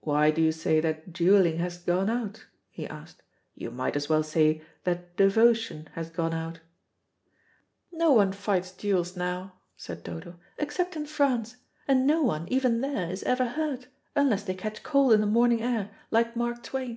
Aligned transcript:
"Why 0.00 0.30
do 0.30 0.40
you 0.40 0.50
say 0.50 0.80
that 0.80 1.12
duelling 1.12 1.58
has 1.58 1.76
done 1.76 2.08
out?" 2.08 2.46
he 2.70 2.86
asked. 2.86 3.22
"You 3.54 3.70
might 3.70 3.96
as 3.96 4.08
well 4.08 4.22
say 4.22 4.62
that 4.84 5.14
devotion 5.18 5.90
has 5.92 6.08
gone 6.08 6.32
out." 6.32 6.60
"No 7.92 8.10
one 8.12 8.32
fights 8.32 8.72
duels 8.72 9.14
now," 9.14 9.56
said 9.76 10.02
Dodo; 10.02 10.40
"except 10.56 10.96
in 10.96 11.04
Prance, 11.04 11.56
and 11.86 12.06
no 12.06 12.22
one, 12.22 12.48
even 12.50 12.80
there, 12.80 13.10
is 13.10 13.22
ever 13.24 13.44
hurt, 13.44 13.88
unless 14.16 14.42
they 14.42 14.54
catch 14.54 14.82
cold 14.82 15.12
in 15.12 15.20
the 15.20 15.26
morning 15.26 15.60
air, 15.60 15.90
like 16.10 16.34
Mark 16.34 16.62
Twain." 16.62 16.96